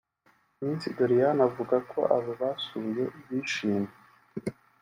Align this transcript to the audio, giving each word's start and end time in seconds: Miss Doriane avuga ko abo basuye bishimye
Miss 0.63 0.83
Doriane 0.97 1.41
avuga 1.49 1.75
ko 1.91 1.99
abo 2.15 2.31
basuye 2.41 3.03
bishimye 3.27 3.93